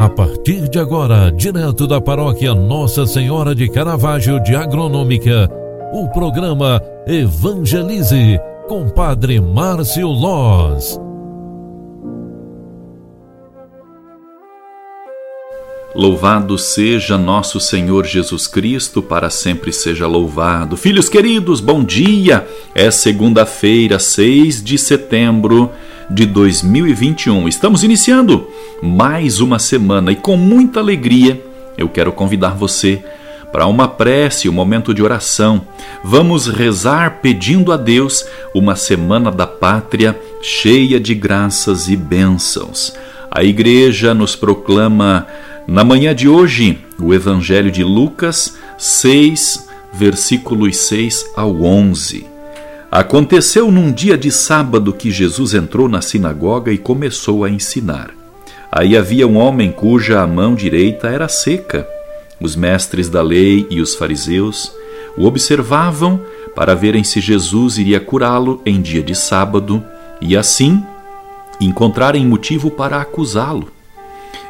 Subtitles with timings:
[0.00, 5.46] A partir de agora, direto da paróquia Nossa Senhora de Caravaggio de Agronômica,
[5.92, 10.98] o programa Evangelize com Padre Márcio Loz.
[15.94, 20.78] Louvado seja nosso Senhor Jesus Cristo, para sempre seja louvado.
[20.78, 22.48] Filhos queridos, bom dia!
[22.74, 25.70] É segunda-feira, 6 de setembro
[26.10, 27.48] de 2021.
[27.48, 28.48] Estamos iniciando
[28.82, 31.40] mais uma semana e com muita alegria
[31.78, 33.02] eu quero convidar você
[33.52, 35.66] para uma prece, um momento de oração.
[36.04, 42.92] Vamos rezar pedindo a Deus uma semana da pátria cheia de graças e bênçãos.
[43.30, 45.26] A igreja nos proclama
[45.66, 52.29] na manhã de hoje o Evangelho de Lucas 6, versículos 6 ao 11.
[52.90, 58.10] Aconteceu num dia de sábado que Jesus entrou na sinagoga e começou a ensinar.
[58.72, 61.86] Aí havia um homem cuja mão direita era seca.
[62.40, 64.72] Os mestres da lei e os fariseus
[65.16, 66.20] o observavam
[66.56, 69.84] para verem se Jesus iria curá-lo em dia de sábado
[70.20, 70.84] e assim
[71.60, 73.70] encontrarem motivo para acusá-lo.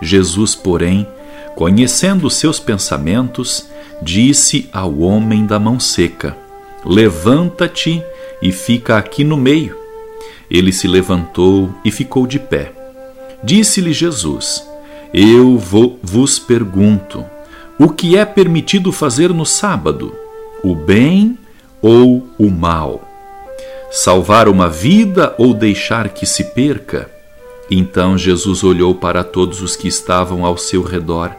[0.00, 1.08] Jesus, porém,
[1.56, 3.66] conhecendo seus pensamentos,
[4.00, 6.36] disse ao homem da mão seca:
[6.84, 8.00] Levanta-te
[8.40, 9.76] e fica aqui no meio.
[10.50, 12.72] Ele se levantou e ficou de pé.
[13.42, 14.66] Disse-lhe Jesus:
[15.12, 17.24] Eu vos pergunto:
[17.78, 20.12] o que é permitido fazer no sábado?
[20.64, 21.38] O bem
[21.80, 23.08] ou o mal?
[23.88, 27.08] Salvar uma vida ou deixar que se perca?
[27.70, 31.30] Então Jesus olhou para todos os que estavam ao seu redor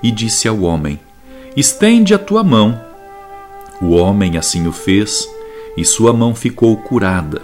[0.00, 1.00] e disse ao homem:
[1.56, 2.80] Estende a tua mão.
[3.80, 5.28] O homem assim o fez
[5.78, 7.42] e sua mão ficou curada.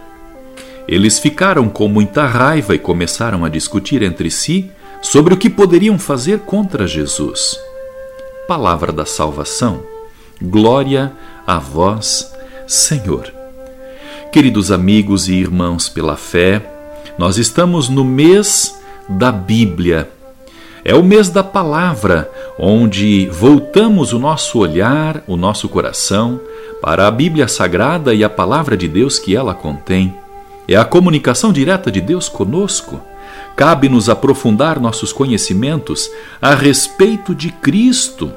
[0.88, 5.98] Eles ficaram com muita raiva e começaram a discutir entre si sobre o que poderiam
[6.00, 7.56] fazer contra Jesus.
[8.48, 9.84] Palavra da salvação.
[10.42, 11.12] Glória
[11.46, 12.34] a vós,
[12.66, 13.32] Senhor.
[14.32, 16.60] Queridos amigos e irmãos pela fé,
[17.16, 18.76] nós estamos no mês
[19.08, 20.10] da Bíblia.
[20.84, 22.28] É o mês da palavra,
[22.58, 26.40] onde voltamos o nosso olhar, o nosso coração
[26.80, 30.14] para a Bíblia Sagrada e a palavra de Deus que ela contém.
[30.68, 33.00] É a comunicação direta de Deus conosco.
[33.56, 36.10] Cabe-nos aprofundar nossos conhecimentos
[36.40, 38.32] a respeito de Cristo,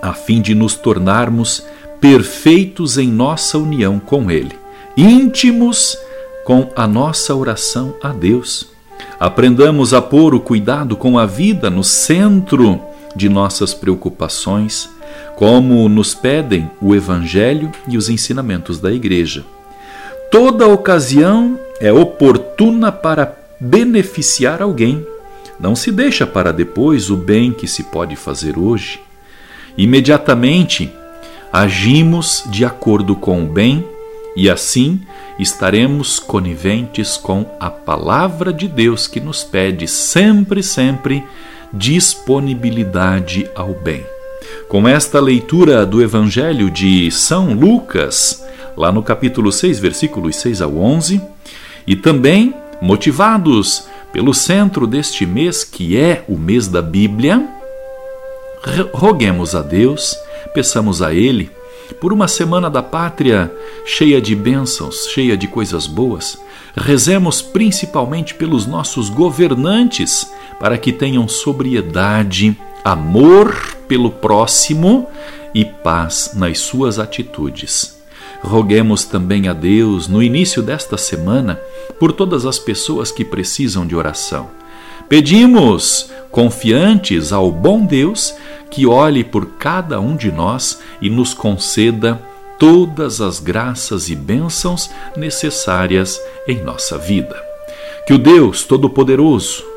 [0.00, 1.64] a fim de nos tornarmos
[2.00, 4.58] perfeitos em nossa união com Ele,
[4.96, 5.98] íntimos
[6.44, 8.68] com a nossa oração a Deus.
[9.18, 12.80] Aprendamos a pôr o cuidado com a vida no centro
[13.14, 14.88] de nossas preocupações,
[15.36, 19.44] como nos pedem o Evangelho e os ensinamentos da Igreja.
[20.30, 25.04] Toda ocasião é oportuna para beneficiar alguém.
[25.58, 29.00] Não se deixa para depois o bem que se pode fazer hoje.
[29.76, 30.90] Imediatamente
[31.52, 33.84] agimos de acordo com o bem
[34.36, 35.00] e assim
[35.38, 41.24] estaremos coniventes com a palavra de Deus que nos pede sempre, sempre
[41.72, 44.04] disponibilidade ao bem.
[44.68, 48.44] Com esta leitura do Evangelho de São Lucas,
[48.76, 51.20] lá no capítulo 6, versículos 6 ao 11,
[51.86, 57.46] e também motivados pelo centro deste mês, que é o mês da Bíblia,
[58.92, 60.16] roguemos a Deus,
[60.52, 61.50] peçamos a Ele
[62.00, 63.52] por uma semana da pátria
[63.84, 66.38] cheia de bênçãos, cheia de coisas boas.
[66.76, 70.30] Rezemos principalmente pelos nossos governantes,
[70.60, 75.08] para que tenham sobriedade, amor pelo próximo
[75.54, 77.98] e paz nas suas atitudes.
[78.42, 81.58] Roguemos também a Deus, no início desta semana,
[81.98, 84.48] por todas as pessoas que precisam de oração.
[85.08, 88.34] Pedimos, confiantes ao bom Deus,
[88.70, 92.22] que olhe por cada um de nós e nos conceda
[92.58, 97.34] todas as graças e bênçãos necessárias em nossa vida.
[98.06, 99.69] Que o Deus Todo-Poderoso,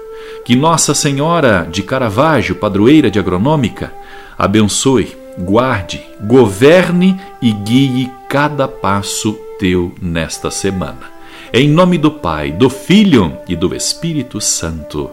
[0.43, 3.93] que Nossa Senhora de Caravaggio, padroeira de agronômica,
[4.37, 11.13] abençoe, guarde, governe e guie cada passo teu nesta semana.
[11.53, 15.11] Em nome do Pai, do Filho e do Espírito Santo.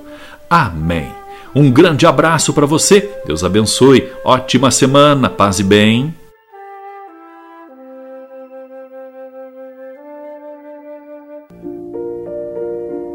[0.48, 1.08] Amém.
[1.54, 3.10] Um grande abraço para você.
[3.26, 4.08] Deus abençoe.
[4.24, 5.28] Ótima semana.
[5.28, 6.14] Paz e bem.